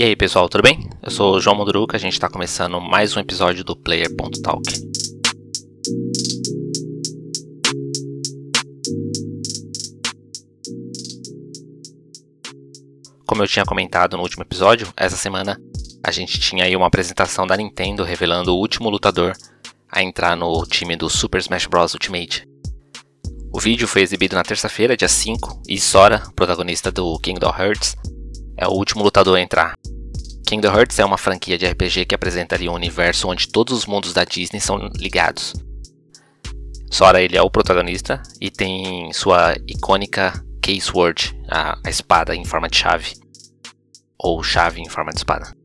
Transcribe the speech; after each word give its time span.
E 0.00 0.02
aí 0.02 0.16
pessoal, 0.16 0.48
tudo 0.48 0.62
bem? 0.62 0.88
Eu 1.02 1.10
sou 1.10 1.34
o 1.34 1.40
João 1.42 1.54
Munduruca, 1.54 1.94
a 1.94 2.00
gente 2.00 2.14
está 2.14 2.26
começando 2.26 2.80
mais 2.80 3.14
um 3.14 3.20
episódio 3.20 3.62
do 3.62 3.76
Player.talk. 3.76 4.62
Como 13.26 13.42
eu 13.42 13.46
tinha 13.46 13.66
comentado 13.66 14.16
no 14.16 14.22
último 14.22 14.42
episódio, 14.42 14.88
essa 14.96 15.18
semana 15.18 15.60
a 16.02 16.10
gente 16.10 16.40
tinha 16.40 16.64
aí 16.64 16.74
uma 16.74 16.86
apresentação 16.86 17.46
da 17.46 17.54
Nintendo 17.54 18.02
revelando 18.02 18.54
o 18.54 18.58
último 18.58 18.88
lutador 18.88 19.36
a 19.92 20.02
entrar 20.02 20.34
no 20.34 20.64
time 20.64 20.96
do 20.96 21.10
Super 21.10 21.42
Smash 21.42 21.66
Bros. 21.66 21.92
Ultimate. 21.92 22.48
O 23.52 23.60
vídeo 23.60 23.86
foi 23.86 24.00
exibido 24.00 24.34
na 24.34 24.42
terça-feira, 24.42 24.96
dia 24.96 25.10
5, 25.10 25.64
e 25.68 25.78
Sora, 25.78 26.22
protagonista 26.34 26.90
do 26.90 27.18
Kingdom 27.18 27.54
Hearts, 27.54 27.94
é 28.60 28.68
o 28.68 28.72
último 28.72 29.02
lutador 29.02 29.38
a 29.38 29.40
entrar. 29.40 29.74
Kingdom 30.46 30.76
Hearts 30.76 30.98
é 30.98 31.04
uma 31.04 31.16
franquia 31.16 31.56
de 31.56 31.66
RPG 31.66 32.04
que 32.04 32.14
apresenta 32.14 32.54
ali 32.54 32.68
um 32.68 32.74
universo 32.74 33.26
onde 33.26 33.48
todos 33.48 33.76
os 33.76 33.86
mundos 33.86 34.12
da 34.12 34.22
Disney 34.22 34.60
são 34.60 34.76
ligados. 34.96 35.54
Sora 36.90 37.22
ele 37.22 37.36
é 37.36 37.42
o 37.42 37.50
protagonista 37.50 38.22
e 38.40 38.50
tem 38.50 39.10
sua 39.12 39.54
icônica 39.66 40.44
Case 40.60 40.90
Word, 40.94 41.40
a, 41.48 41.78
a 41.82 41.88
espada 41.88 42.34
em 42.34 42.44
forma 42.44 42.68
de 42.68 42.76
chave, 42.76 43.14
ou 44.18 44.42
chave 44.42 44.82
em 44.82 44.88
forma 44.88 45.10
de 45.10 45.18
espada. 45.18 45.56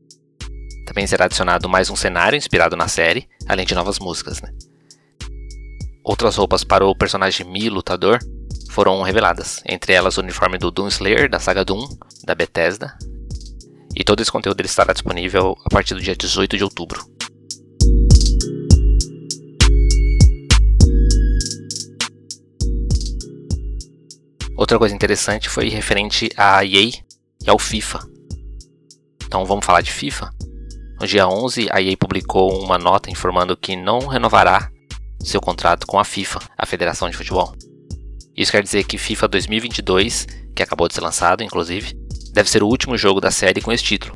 Também 0.86 1.06
será 1.06 1.26
adicionado 1.26 1.68
mais 1.68 1.90
um 1.90 1.96
cenário 1.96 2.36
inspirado 2.36 2.76
na 2.76 2.88
série, 2.88 3.28
além 3.46 3.66
de 3.66 3.74
novas 3.74 3.98
músicas. 3.98 4.40
Né? 4.40 4.50
Outras 6.02 6.36
roupas 6.36 6.64
para 6.64 6.86
o 6.86 6.96
personagem 6.96 7.44
Mi 7.44 7.68
lutador 7.68 8.20
foram 8.76 9.00
reveladas, 9.00 9.62
entre 9.64 9.94
elas 9.94 10.18
o 10.18 10.20
uniforme 10.20 10.58
do 10.58 10.70
Doom 10.70 10.88
Slayer 10.88 11.30
da 11.30 11.40
saga 11.40 11.64
Doom, 11.64 11.88
da 12.24 12.34
Bethesda, 12.34 12.94
e 13.96 14.04
todo 14.04 14.20
esse 14.20 14.30
conteúdo 14.30 14.60
estará 14.60 14.92
disponível 14.92 15.56
a 15.64 15.70
partir 15.70 15.94
do 15.94 16.00
dia 16.02 16.14
18 16.14 16.58
de 16.58 16.62
outubro. 16.62 17.02
Outra 24.54 24.78
coisa 24.78 24.94
interessante 24.94 25.48
foi 25.48 25.70
referente 25.70 26.28
à 26.36 26.62
EA 26.62 26.90
e 27.42 27.48
ao 27.48 27.58
FIFA. 27.58 28.06
Então 29.24 29.46
vamos 29.46 29.64
falar 29.64 29.80
de 29.80 29.90
FIFA? 29.90 30.30
No 31.00 31.06
dia 31.06 31.26
11, 31.26 31.68
a 31.72 31.80
EA 31.80 31.96
publicou 31.96 32.62
uma 32.62 32.76
nota 32.76 33.10
informando 33.10 33.56
que 33.56 33.74
não 33.74 34.00
renovará 34.00 34.70
seu 35.18 35.40
contrato 35.40 35.86
com 35.86 35.98
a 35.98 36.04
FIFA, 36.04 36.40
a 36.58 36.66
Federação 36.66 37.08
de 37.08 37.16
Futebol. 37.16 37.56
Isso 38.36 38.52
quer 38.52 38.62
dizer 38.62 38.84
que 38.84 38.98
FIFA 38.98 39.28
2022, 39.28 40.26
que 40.54 40.62
acabou 40.62 40.86
de 40.88 40.94
ser 40.94 41.00
lançado, 41.00 41.42
inclusive, 41.42 41.94
deve 42.32 42.50
ser 42.50 42.62
o 42.62 42.68
último 42.68 42.98
jogo 42.98 43.20
da 43.20 43.30
série 43.30 43.62
com 43.62 43.72
esse 43.72 43.82
título. 43.82 44.14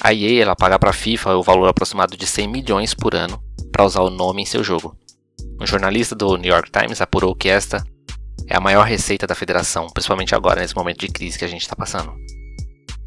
A 0.00 0.12
EA 0.12 0.42
ela 0.42 0.56
paga 0.56 0.78
para 0.78 0.90
a 0.90 0.92
FIFA 0.92 1.36
o 1.36 1.42
valor 1.42 1.68
aproximado 1.68 2.16
de 2.16 2.26
100 2.26 2.48
milhões 2.48 2.92
por 2.92 3.14
ano 3.14 3.42
para 3.70 3.84
usar 3.84 4.02
o 4.02 4.10
nome 4.10 4.42
em 4.42 4.46
seu 4.46 4.64
jogo. 4.64 4.98
Um 5.60 5.66
jornalista 5.66 6.14
do 6.14 6.36
New 6.36 6.52
York 6.52 6.70
Times 6.70 7.00
apurou 7.00 7.34
que 7.36 7.48
esta 7.48 7.84
é 8.48 8.56
a 8.56 8.60
maior 8.60 8.84
receita 8.84 9.26
da 9.26 9.34
federação, 9.34 9.86
principalmente 9.94 10.34
agora 10.34 10.60
nesse 10.60 10.74
momento 10.74 10.98
de 10.98 11.08
crise 11.08 11.38
que 11.38 11.44
a 11.44 11.48
gente 11.48 11.62
está 11.62 11.76
passando. 11.76 12.12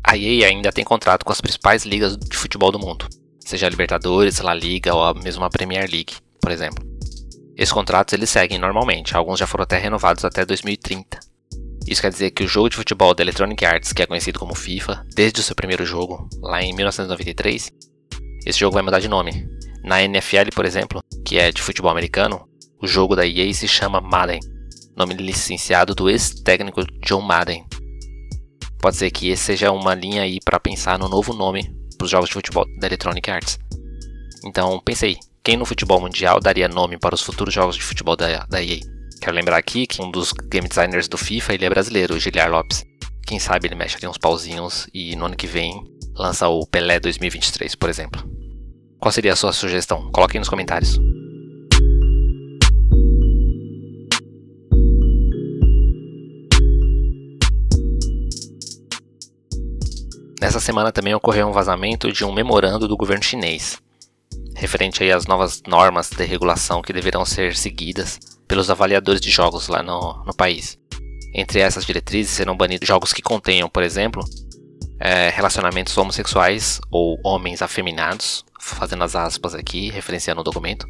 A 0.03 0.17
EA 0.17 0.47
ainda 0.47 0.71
tem 0.71 0.85
contrato 0.85 1.25
com 1.25 1.33
as 1.33 1.41
principais 1.41 1.85
ligas 1.85 2.17
de 2.17 2.37
futebol 2.37 2.71
do 2.71 2.79
mundo, 2.79 3.05
seja 3.41 3.67
a 3.67 3.69
Libertadores, 3.69 4.39
La 4.39 4.53
Liga 4.53 4.95
ou 4.95 5.03
a 5.03 5.49
Premier 5.49 5.89
League, 5.91 6.15
por 6.41 6.51
exemplo. 6.51 6.86
Esses 7.57 7.73
contratos 7.73 8.13
eles 8.13 8.29
seguem 8.29 8.59
normalmente, 8.59 9.17
alguns 9.17 9.39
já 9.39 9.47
foram 9.47 9.63
até 9.63 9.79
renovados 9.79 10.23
até 10.23 10.45
2030. 10.45 11.19
Isso 11.87 12.01
quer 12.01 12.11
dizer 12.11 12.29
que 12.29 12.43
o 12.43 12.47
jogo 12.47 12.69
de 12.69 12.75
futebol 12.75 13.15
da 13.15 13.23
Electronic 13.23 13.65
Arts, 13.65 13.93
que 13.93 14.03
é 14.03 14.05
conhecido 14.05 14.37
como 14.37 14.53
FIFA, 14.53 15.03
desde 15.15 15.39
o 15.39 15.43
seu 15.43 15.55
primeiro 15.55 15.83
jogo, 15.83 16.29
lá 16.41 16.61
em 16.61 16.71
1993, 16.73 17.71
esse 18.45 18.59
jogo 18.59 18.75
vai 18.75 18.83
mudar 18.83 18.99
de 18.99 19.07
nome. 19.07 19.49
Na 19.83 20.03
NFL, 20.03 20.49
por 20.53 20.65
exemplo, 20.65 21.01
que 21.25 21.39
é 21.39 21.51
de 21.51 21.61
futebol 21.61 21.89
americano, 21.89 22.47
o 22.79 22.85
jogo 22.85 23.15
da 23.15 23.25
EA 23.25 23.51
se 23.53 23.67
chama 23.67 23.99
Madden, 23.99 24.39
nome 24.95 25.15
licenciado 25.15 25.95
do 25.95 26.09
ex-técnico 26.09 26.85
John 27.03 27.21
Madden. 27.21 27.65
Pode 28.79 28.97
ser 28.97 29.09
que 29.09 29.29
esse 29.29 29.43
seja 29.43 29.71
uma 29.71 29.95
linha 29.95 30.21
aí 30.21 30.39
para 30.45 30.59
pensar 30.59 30.99
no 30.99 31.09
novo 31.09 31.33
nome 31.33 31.75
para 31.97 32.05
os 32.05 32.11
jogos 32.11 32.29
de 32.29 32.33
futebol 32.33 32.65
da 32.79 32.85
Electronic 32.85 33.31
Arts. 33.31 33.59
Então 34.45 34.79
pensei, 34.85 35.17
quem 35.47 35.55
no 35.55 35.65
futebol 35.65 36.01
mundial 36.01 36.41
daria 36.41 36.67
nome 36.67 36.97
para 36.97 37.15
os 37.15 37.21
futuros 37.21 37.53
jogos 37.53 37.77
de 37.77 37.81
futebol 37.81 38.17
da, 38.17 38.45
da 38.47 38.61
EA? 38.61 38.81
Quero 39.21 39.33
lembrar 39.33 39.55
aqui 39.55 39.87
que 39.87 40.01
um 40.01 40.11
dos 40.11 40.33
game 40.33 40.67
designers 40.67 41.07
do 41.07 41.17
FIFA 41.17 41.53
ele 41.53 41.63
é 41.63 41.69
brasileiro, 41.69 42.15
o 42.15 42.19
Giliar 42.19 42.51
Lopes. 42.51 42.83
Quem 43.25 43.39
sabe 43.39 43.65
ele 43.65 43.73
mexe 43.73 43.95
ali 43.95 44.09
uns 44.09 44.17
pauzinhos 44.17 44.89
e 44.93 45.15
no 45.15 45.25
ano 45.25 45.37
que 45.37 45.47
vem 45.47 45.81
lança 46.17 46.49
o 46.49 46.67
Pelé 46.67 46.99
2023, 46.99 47.75
por 47.75 47.89
exemplo. 47.89 48.21
Qual 48.99 49.09
seria 49.09 49.31
a 49.31 49.37
sua 49.37 49.53
sugestão? 49.53 50.11
Coloque 50.11 50.35
aí 50.35 50.39
nos 50.39 50.49
comentários. 50.49 50.99
Nessa 60.41 60.59
semana 60.59 60.91
também 60.91 61.15
ocorreu 61.15 61.47
um 61.47 61.53
vazamento 61.53 62.11
de 62.11 62.25
um 62.25 62.33
memorando 62.33 62.85
do 62.85 62.97
governo 62.97 63.23
chinês, 63.23 63.81
referente 64.57 65.03
aí 65.03 65.11
às 65.11 65.27
novas 65.27 65.61
normas 65.67 66.09
de 66.09 66.25
regulação 66.25 66.81
que 66.81 66.91
deverão 66.91 67.23
ser 67.23 67.55
seguidas 67.55 68.19
pelos 68.47 68.69
avaliadores 68.69 69.21
de 69.21 69.29
jogos 69.29 69.67
lá 69.67 69.83
no, 69.83 70.23
no 70.25 70.33
país. 70.33 70.77
Entre 71.33 71.59
essas 71.59 71.85
diretrizes 71.85 72.31
serão 72.33 72.57
banidos 72.57 72.87
jogos 72.87 73.13
que 73.13 73.21
contenham, 73.21 73.69
por 73.69 73.83
exemplo, 73.83 74.23
é, 74.99 75.29
relacionamentos 75.29 75.95
homossexuais 75.95 76.81
ou 76.89 77.19
homens 77.23 77.61
afeminados, 77.61 78.43
fazendo 78.59 79.03
as 79.03 79.15
aspas 79.15 79.53
aqui, 79.53 79.91
referenciando 79.91 80.41
o 80.41 80.43
documento, 80.43 80.87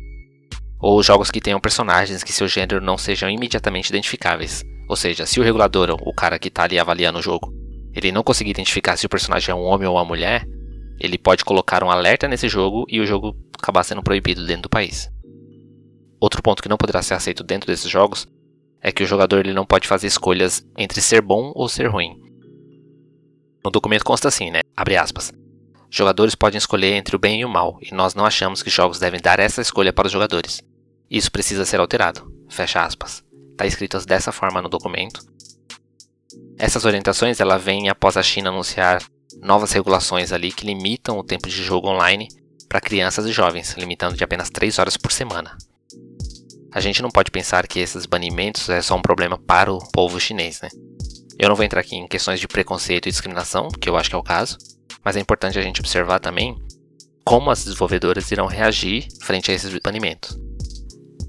ou 0.79 1.03
jogos 1.03 1.29
que 1.29 1.41
tenham 1.41 1.59
personagens 1.59 2.23
que 2.23 2.31
seu 2.31 2.47
gênero 2.47 2.79
não 2.79 2.97
sejam 2.97 3.29
imediatamente 3.29 3.89
identificáveis. 3.89 4.63
Ou 4.88 4.95
seja, 4.95 5.25
se 5.25 5.41
o 5.41 5.44
regulador, 5.44 5.97
o 6.01 6.13
cara 6.13 6.39
que 6.39 6.47
está 6.47 6.63
ali 6.63 6.79
avaliando 6.79 7.19
o 7.19 7.22
jogo, 7.22 7.53
ele 7.94 8.13
não 8.13 8.23
conseguir 8.23 8.51
identificar 8.51 8.95
se 8.95 9.06
o 9.06 9.09
personagem 9.09 9.51
é 9.51 9.56
um 9.56 9.63
homem 9.63 9.88
ou 9.88 9.95
uma 9.95 10.06
mulher, 10.06 10.47
ele 10.99 11.17
pode 11.17 11.45
colocar 11.45 11.83
um 11.83 11.91
alerta 11.91 12.27
nesse 12.27 12.49
jogo 12.49 12.85
e 12.87 12.99
o 12.99 13.05
jogo 13.05 13.35
acabar 13.57 13.83
sendo 13.83 14.03
proibido 14.03 14.45
dentro 14.45 14.63
do 14.63 14.69
país. 14.69 15.11
Outro 16.19 16.41
ponto 16.41 16.61
que 16.61 16.69
não 16.69 16.77
poderá 16.77 17.01
ser 17.01 17.13
aceito 17.13 17.43
dentro 17.43 17.67
desses 17.67 17.89
jogos 17.89 18.27
é 18.81 18.91
que 18.91 19.03
o 19.03 19.07
jogador 19.07 19.39
ele 19.39 19.53
não 19.53 19.65
pode 19.65 19.87
fazer 19.87 20.07
escolhas 20.07 20.65
entre 20.77 21.01
ser 21.01 21.21
bom 21.21 21.51
ou 21.55 21.67
ser 21.67 21.87
ruim. 21.87 22.19
No 23.63 23.71
documento 23.71 24.03
consta 24.03 24.27
assim, 24.27 24.49
né? 24.49 24.61
Abre 24.75 24.95
aspas. 24.95 25.31
Jogadores 25.89 26.35
podem 26.35 26.57
escolher 26.57 26.93
entre 26.93 27.15
o 27.15 27.19
bem 27.19 27.41
e 27.41 27.45
o 27.45 27.49
mal, 27.49 27.77
e 27.81 27.93
nós 27.93 28.13
não 28.13 28.25
achamos 28.25 28.61
que 28.61 28.69
jogos 28.69 28.99
devem 28.99 29.21
dar 29.21 29.39
essa 29.39 29.61
escolha 29.61 29.93
para 29.93 30.07
os 30.07 30.11
jogadores. 30.11 30.61
Isso 31.09 31.31
precisa 31.31 31.65
ser 31.65 31.79
alterado. 31.79 32.31
Fecha 32.49 32.83
aspas. 32.83 33.23
Está 33.51 33.65
escrito 33.65 33.97
dessa 34.05 34.31
forma 34.31 34.61
no 34.61 34.69
documento. 34.69 35.21
Essas 36.57 36.85
orientações 36.85 37.39
ela 37.39 37.57
vêm 37.57 37.89
após 37.89 38.17
a 38.17 38.23
China 38.23 38.49
anunciar 38.49 39.01
novas 39.41 39.71
regulações 39.71 40.31
ali 40.31 40.51
que 40.51 40.65
limitam 40.65 41.17
o 41.17 41.23
tempo 41.23 41.47
de 41.47 41.63
jogo 41.63 41.87
online 41.87 42.27
para 42.67 42.81
crianças 42.81 43.25
e 43.25 43.31
jovens, 43.31 43.73
limitando 43.77 44.15
de 44.15 44.23
apenas 44.23 44.49
3 44.49 44.77
horas 44.79 44.97
por 44.97 45.11
semana. 45.11 45.57
A 46.71 46.79
gente 46.79 47.01
não 47.01 47.09
pode 47.09 47.31
pensar 47.31 47.65
que 47.65 47.79
esses 47.79 48.05
banimentos 48.05 48.69
é 48.69 48.81
só 48.81 48.95
um 48.95 49.01
problema 49.01 49.37
para 49.37 49.71
o 49.71 49.79
povo 49.91 50.19
chinês, 50.19 50.61
né? 50.61 50.69
Eu 51.39 51.49
não 51.49 51.55
vou 51.55 51.65
entrar 51.65 51.81
aqui 51.81 51.95
em 51.95 52.07
questões 52.07 52.39
de 52.39 52.47
preconceito 52.47 53.07
e 53.07 53.11
discriminação, 53.11 53.69
que 53.69 53.89
eu 53.89 53.95
acho 53.95 54.09
que 54.09 54.15
é 54.15 54.19
o 54.19 54.23
caso, 54.23 54.57
mas 55.03 55.15
é 55.15 55.19
importante 55.19 55.57
a 55.57 55.61
gente 55.61 55.79
observar 55.79 56.19
também 56.19 56.57
como 57.23 57.51
as 57.51 57.63
desenvolvedoras 57.63 58.31
irão 58.31 58.47
reagir 58.47 59.07
frente 59.21 59.51
a 59.51 59.53
esses 59.53 59.73
banimentos. 59.79 60.37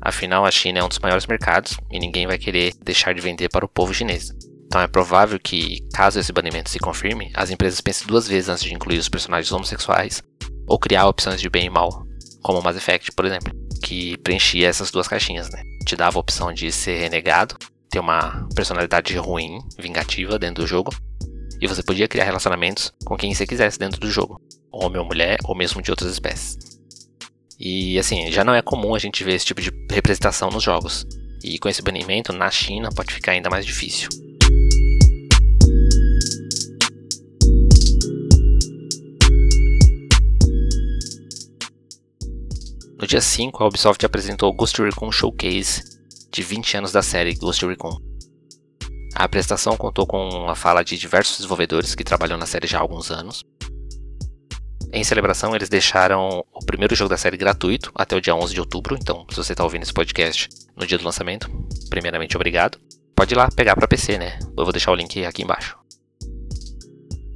Afinal, 0.01 0.47
a 0.47 0.51
China 0.51 0.79
é 0.79 0.85
um 0.85 0.89
dos 0.89 0.99
maiores 0.99 1.27
mercados 1.27 1.77
e 1.91 1.99
ninguém 1.99 2.27
vai 2.27 2.39
querer 2.39 2.73
deixar 2.83 3.13
de 3.15 3.21
vender 3.21 3.49
para 3.49 3.65
o 3.65 3.69
povo 3.69 3.93
chinês. 3.93 4.33
Então 4.69 4.83
é 4.83 4.87
provável 4.87 5.41
que, 5.41 5.81
caso 5.95 6.21
esse 6.21 6.31
banimento 6.31 6.69
se 6.69 6.79
confirme, 6.79 7.33
as 7.35 7.51
empresas 7.51 7.81
pensem 7.81 8.07
duas 8.07 8.29
vezes 8.29 8.51
antes 8.51 8.63
de 8.63 8.75
incluir 8.75 8.99
os 8.99 9.09
personagens 9.09 9.51
homossexuais 9.51 10.23
ou 10.67 10.79
criar 10.79 11.09
opções 11.09 11.41
de 11.41 11.49
bem 11.49 11.67
e 11.67 11.71
mal, 11.71 12.07
como 12.43 12.61
o 12.61 12.63
Mass 12.63 12.77
Effect, 12.77 13.11
por 13.13 13.25
exemplo, 13.25 13.51
que 13.83 14.19
preenchia 14.19 14.69
essas 14.69 14.91
duas 14.91 15.09
caixinhas, 15.09 15.49
né? 15.49 15.63
Te 15.87 15.97
dava 15.97 16.19
a 16.19 16.21
opção 16.21 16.53
de 16.53 16.71
ser 16.71 16.99
renegado, 16.99 17.57
ter 17.91 17.99
uma 17.99 18.47
personalidade 18.55 19.17
ruim, 19.17 19.59
vingativa 19.79 20.39
dentro 20.39 20.63
do 20.63 20.69
jogo, 20.69 20.95
e 21.59 21.67
você 21.67 21.83
podia 21.83 22.07
criar 22.07 22.25
relacionamentos 22.25 22.93
com 23.07 23.17
quem 23.17 23.35
você 23.35 23.47
quisesse 23.47 23.79
dentro 23.79 23.99
do 23.99 24.11
jogo, 24.11 24.39
homem 24.71 25.01
ou 25.01 25.07
mulher, 25.07 25.39
ou 25.45 25.57
mesmo 25.57 25.81
de 25.81 25.91
outras 25.91 26.13
espécies. 26.13 26.59
E 27.59 27.99
assim, 27.99 28.31
já 28.31 28.45
não 28.45 28.55
é 28.55 28.61
comum 28.61 28.95
a 28.95 28.99
gente 28.99 29.25
ver 29.25 29.33
esse 29.33 29.47
tipo 29.47 29.63
de 29.63 29.71
representação 29.91 30.51
nos 30.51 30.63
jogos, 30.63 31.07
e 31.43 31.59
com 31.59 31.71
esse 31.71 31.81
banimento 31.81 32.35
na 32.35 32.51
China 32.51 32.91
pode 32.95 33.15
ficar 33.15 33.33
ainda 33.33 33.49
mais 33.49 33.65
difícil. 33.65 34.28
No 42.99 43.07
dia 43.07 43.21
5, 43.21 43.63
a 43.63 43.69
Ubisoft 43.69 44.05
apresentou 44.05 44.51
o 44.51 44.53
Ghost 44.53 44.83
Recon 44.83 45.13
Showcase 45.13 46.01
de 46.33 46.43
20 46.43 46.79
anos 46.79 46.91
da 46.91 47.01
série 47.01 47.33
Ghost 47.33 47.65
Recon. 47.65 47.97
A 49.15 49.23
apresentação 49.23 49.77
contou 49.77 50.05
com 50.05 50.49
a 50.49 50.57
fala 50.57 50.83
de 50.83 50.99
diversos 50.99 51.37
desenvolvedores 51.37 51.95
que 51.95 52.03
trabalham 52.03 52.37
na 52.37 52.45
série 52.45 52.67
já 52.67 52.79
há 52.79 52.81
alguns 52.81 53.13
anos. 53.13 53.45
Em 54.93 55.05
celebração, 55.05 55.55
eles 55.55 55.69
deixaram 55.69 56.45
o 56.53 56.65
primeiro 56.67 56.97
jogo 56.97 57.09
da 57.09 57.17
série 57.17 57.37
gratuito 57.37 57.93
até 57.95 58.17
o 58.17 58.21
dia 58.21 58.35
11 58.35 58.53
de 58.53 58.61
outubro, 58.61 58.97
então 59.01 59.25
se 59.31 59.37
você 59.37 59.53
está 59.53 59.63
ouvindo 59.63 59.85
esse 59.85 59.93
podcast 59.93 60.49
no 60.77 60.85
dia 60.85 60.99
do 60.99 61.05
lançamento, 61.05 61.49
primeiramente 61.89 62.35
obrigado. 62.37 62.81
Pode 63.15 63.33
ir 63.33 63.37
lá 63.37 63.49
pegar 63.49 63.77
para 63.77 63.87
PC, 63.87 64.19
né? 64.19 64.41
Eu 64.57 64.65
vou 64.65 64.73
deixar 64.73 64.91
o 64.91 64.97
link 64.97 65.25
aqui 65.25 65.43
embaixo. 65.43 65.79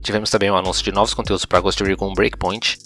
Tivemos 0.02 0.28
também 0.28 0.50
um 0.50 0.56
anúncio 0.56 0.82
de 0.82 0.90
novos 0.90 1.14
conteúdos 1.14 1.44
para 1.44 1.60
Ghost 1.60 1.80
Recon 1.84 2.12
Breakpoint. 2.14 2.78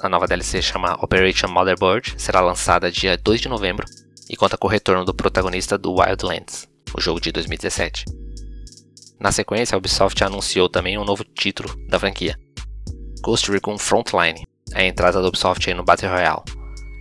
A 0.00 0.08
nova 0.08 0.26
DLC 0.26 0.60
chama 0.60 0.98
Operation 1.00 1.46
Motherboard, 1.46 2.14
será 2.18 2.40
lançada 2.40 2.90
dia 2.90 3.16
2 3.16 3.42
de 3.42 3.48
novembro 3.48 3.86
e 4.28 4.36
conta 4.36 4.56
com 4.58 4.66
o 4.66 4.70
retorno 4.70 5.04
do 5.04 5.14
protagonista 5.14 5.78
do 5.78 5.94
Wildlands, 5.94 6.68
o 6.96 7.00
jogo 7.00 7.20
de 7.20 7.30
2017. 7.30 8.04
Na 9.20 9.30
sequência, 9.30 9.76
a 9.76 9.78
Ubisoft 9.78 10.22
anunciou 10.24 10.68
também 10.68 10.98
um 10.98 11.04
novo 11.04 11.24
título 11.24 11.72
da 11.88 12.00
franquia, 12.00 12.36
Ghost 13.20 13.48
Recon 13.52 13.78
Frontline, 13.78 14.44
a 14.74 14.82
entrada 14.82 15.22
da 15.22 15.28
Ubisoft 15.28 15.72
no 15.72 15.84
Battle 15.84 16.10
Royale, 16.10 16.42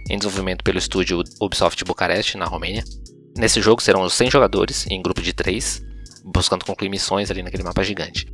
em 0.07 0.18
desenvolvimento 0.19 0.63
pelo 0.63 0.78
estúdio 0.78 1.24
Ubisoft 1.42 1.84
Bucareste, 1.84 2.38
na 2.38 2.46
Romênia. 2.46 2.84
Nesse 3.36 3.60
jogo 3.60 3.81
serão 3.81 4.07
100 4.07 4.30
jogadores, 4.30 4.86
em 4.88 5.01
grupo 5.01 5.19
de 5.19 5.34
3, 5.34 5.81
buscando 6.24 6.63
concluir 6.63 6.89
missões 6.89 7.31
ali 7.31 7.42
naquele 7.42 7.63
mapa 7.63 7.84
gigante. 7.84 8.28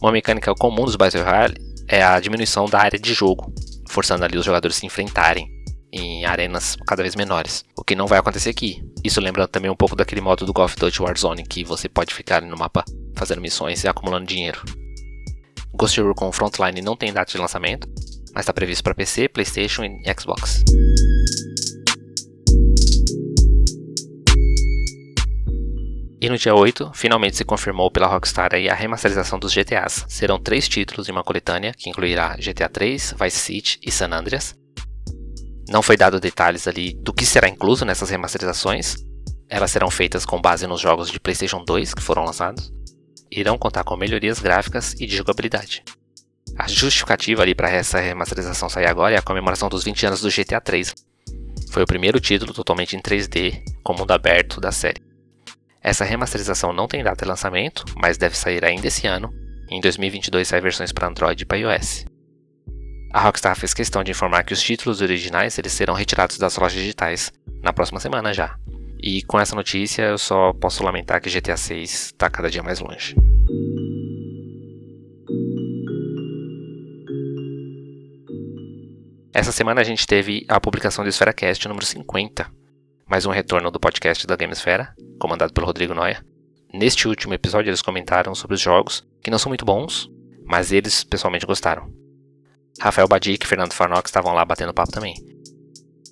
Uma 0.00 0.12
mecânica 0.12 0.54
comum 0.54 0.84
dos 0.84 0.94
Battle 0.94 1.24
Royale 1.24 1.56
é 1.88 2.00
a 2.00 2.20
diminuição 2.20 2.66
da 2.66 2.78
área 2.78 2.98
de 2.98 3.12
jogo, 3.12 3.52
forçando 3.88 4.24
ali 4.24 4.38
os 4.38 4.44
jogadores 4.44 4.76
se 4.76 4.86
enfrentarem 4.86 5.48
em 5.92 6.24
arenas 6.24 6.76
cada 6.86 7.02
vez 7.02 7.14
menores, 7.14 7.64
o 7.76 7.84
que 7.84 7.94
não 7.94 8.06
vai 8.06 8.18
acontecer 8.18 8.50
aqui. 8.50 8.82
Isso 9.04 9.20
lembra 9.20 9.46
também 9.46 9.70
um 9.70 9.76
pouco 9.76 9.94
daquele 9.94 10.20
modo 10.20 10.44
do 10.44 10.52
Golf 10.52 10.74
Dutch 10.76 10.98
Warzone, 10.98 11.44
que 11.44 11.62
você 11.62 11.88
pode 11.88 12.12
ficar 12.12 12.42
no 12.42 12.56
mapa 12.56 12.84
fazendo 13.14 13.40
missões 13.40 13.84
e 13.84 13.88
acumulando 13.88 14.26
dinheiro. 14.26 14.60
Ghost 15.72 16.00
Recon 16.00 16.32
Frontline 16.32 16.82
não 16.82 16.96
tem 16.96 17.12
data 17.12 17.30
de 17.30 17.38
lançamento, 17.38 17.88
mas 18.34 18.42
está 18.42 18.52
previsto 18.52 18.82
para 18.82 18.94
PC, 18.94 19.28
PlayStation 19.28 19.84
e 19.84 20.02
Xbox. 20.18 20.64
E 26.24 26.28
no 26.30 26.38
dia 26.38 26.54
8, 26.54 26.90
finalmente 26.94 27.36
se 27.36 27.44
confirmou 27.44 27.90
pela 27.90 28.06
Rockstar 28.06 28.48
a 28.54 28.74
remasterização 28.74 29.38
dos 29.38 29.52
GTAs. 29.52 30.06
Serão 30.08 30.40
três 30.40 30.66
títulos 30.66 31.06
em 31.06 31.12
uma 31.12 31.22
coletânea, 31.22 31.74
que 31.76 31.90
incluirá 31.90 32.34
GTA 32.36 32.66
3, 32.66 33.14
Vice 33.20 33.38
City 33.38 33.78
e 33.82 33.92
San 33.92 34.08
Andreas. 34.10 34.56
Não 35.68 35.82
foi 35.82 35.98
dado 35.98 36.18
detalhes 36.18 36.66
ali 36.66 36.94
do 36.94 37.12
que 37.12 37.26
será 37.26 37.46
incluso 37.46 37.84
nessas 37.84 38.08
remasterizações. 38.08 39.04
Elas 39.50 39.70
serão 39.70 39.90
feitas 39.90 40.24
com 40.24 40.40
base 40.40 40.66
nos 40.66 40.80
jogos 40.80 41.10
de 41.10 41.20
PlayStation 41.20 41.62
2 41.62 41.92
que 41.92 42.00
foram 42.00 42.24
lançados. 42.24 42.72
Irão 43.30 43.58
contar 43.58 43.84
com 43.84 43.94
melhorias 43.94 44.38
gráficas 44.38 44.94
e 44.94 45.06
de 45.06 45.14
jogabilidade. 45.14 45.84
A 46.56 46.66
justificativa 46.66 47.42
ali 47.42 47.54
para 47.54 47.68
essa 47.68 48.00
remasterização 48.00 48.70
sair 48.70 48.86
agora 48.86 49.14
é 49.14 49.18
a 49.18 49.22
comemoração 49.22 49.68
dos 49.68 49.84
20 49.84 50.06
anos 50.06 50.22
do 50.22 50.30
GTA 50.30 50.58
3. 50.58 50.94
Foi 51.70 51.82
o 51.82 51.86
primeiro 51.86 52.18
título 52.18 52.54
totalmente 52.54 52.96
em 52.96 53.00
3D, 53.02 53.62
com 53.82 53.92
mundo 53.92 54.12
aberto 54.12 54.58
da 54.58 54.72
série. 54.72 55.12
Essa 55.84 56.02
remasterização 56.02 56.72
não 56.72 56.88
tem 56.88 57.04
data 57.04 57.26
de 57.26 57.28
lançamento, 57.28 57.84
mas 57.94 58.16
deve 58.16 58.38
sair 58.38 58.64
ainda 58.64 58.86
esse 58.86 59.06
ano. 59.06 59.30
Em 59.70 59.82
2022 59.82 60.48
sai 60.48 60.58
versões 60.58 60.92
para 60.92 61.06
Android 61.06 61.42
e 61.42 61.44
para 61.44 61.58
iOS. 61.58 62.06
A 63.12 63.20
Rockstar 63.20 63.54
fez 63.54 63.74
questão 63.74 64.02
de 64.02 64.10
informar 64.10 64.44
que 64.44 64.54
os 64.54 64.62
títulos 64.62 65.02
originais 65.02 65.58
eles 65.58 65.72
serão 65.72 65.92
retirados 65.92 66.38
das 66.38 66.56
lojas 66.56 66.80
digitais 66.80 67.30
na 67.62 67.70
próxima 67.70 68.00
semana 68.00 68.32
já. 68.32 68.56
E 68.98 69.22
com 69.24 69.38
essa 69.38 69.54
notícia 69.54 70.04
eu 70.04 70.16
só 70.16 70.54
posso 70.54 70.82
lamentar 70.82 71.20
que 71.20 71.28
GTA 71.28 71.56
6 71.56 72.06
está 72.06 72.30
cada 72.30 72.48
dia 72.48 72.62
mais 72.62 72.80
longe. 72.80 73.14
Essa 79.34 79.52
semana 79.52 79.82
a 79.82 79.84
gente 79.84 80.06
teve 80.06 80.46
a 80.48 80.58
publicação 80.58 81.04
do 81.04 81.10
EsferaCast 81.10 81.68
número 81.68 81.84
50, 81.84 82.50
mais 83.14 83.26
um 83.26 83.30
retorno 83.30 83.70
do 83.70 83.78
podcast 83.78 84.26
da 84.26 84.34
Gamesfera, 84.34 84.92
comandado 85.20 85.52
pelo 85.52 85.68
Rodrigo 85.68 85.94
Noia. 85.94 86.20
Neste 86.72 87.06
último 87.06 87.32
episódio, 87.32 87.70
eles 87.70 87.80
comentaram 87.80 88.34
sobre 88.34 88.56
os 88.56 88.60
jogos, 88.60 89.06
que 89.22 89.30
não 89.30 89.38
são 89.38 89.50
muito 89.50 89.64
bons, 89.64 90.10
mas 90.44 90.72
eles 90.72 91.04
pessoalmente 91.04 91.46
gostaram. 91.46 91.88
Rafael 92.80 93.06
Badic 93.06 93.46
e 93.46 93.48
Fernando 93.48 93.72
Farnock 93.72 94.08
estavam 94.08 94.34
lá 94.34 94.44
batendo 94.44 94.74
papo 94.74 94.90
também. 94.90 95.14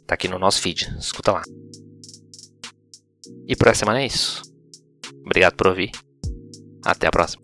Tá 0.07 0.15
aqui 0.15 0.29
no 0.29 0.39
nosso 0.39 0.63
feed, 0.63 0.97
escuta 0.97 1.33
lá. 1.33 1.43
E 3.49 3.57
por 3.57 3.67
essa 3.67 3.81
semana 3.81 4.01
é 4.01 4.07
isso. 4.07 4.41
Obrigado 5.27 5.57
por 5.57 5.67
ouvir. 5.67 5.91
Até 6.85 7.09
a 7.09 7.11
próxima. 7.11 7.43